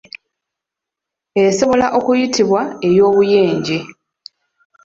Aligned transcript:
Esobola 1.43 1.85
okuyitibwa 1.97 2.61
ey'obuyenje. 2.87 3.77